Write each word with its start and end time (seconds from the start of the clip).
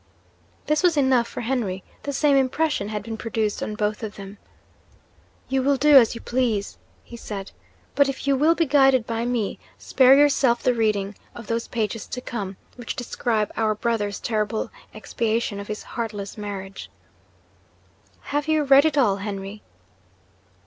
This 0.65 0.81
was 0.81 0.97
enough 0.97 1.27
for 1.27 1.41
Henry: 1.41 1.83
the 2.01 2.11
same 2.11 2.35
impression 2.35 2.89
had 2.89 3.03
been 3.03 3.17
produced 3.17 3.61
on 3.61 3.75
both 3.75 4.01
of 4.01 4.15
them. 4.15 4.39
'You 5.47 5.61
will 5.61 5.77
do 5.77 5.95
as 5.95 6.15
you 6.15 6.21
please,' 6.21 6.79
he 7.03 7.15
said. 7.15 7.51
'But 7.93 8.09
if 8.09 8.25
you 8.25 8.35
will 8.35 8.55
be 8.55 8.65
guided 8.65 9.05
by 9.05 9.25
me, 9.25 9.59
spare 9.77 10.15
yourself 10.15 10.63
the 10.63 10.73
reading 10.73 11.13
of 11.35 11.45
those 11.45 11.67
pages 11.67 12.07
to 12.07 12.19
come, 12.19 12.57
which 12.77 12.95
describe 12.95 13.51
our 13.55 13.75
brother's 13.75 14.19
terrible 14.19 14.71
expiation 14.91 15.59
of 15.59 15.67
his 15.67 15.83
heartless 15.83 16.35
marriage.' 16.35 16.89
'Have 18.21 18.47
you 18.47 18.63
read 18.63 18.85
it 18.85 18.97
all, 18.97 19.17
Henry?' 19.17 19.61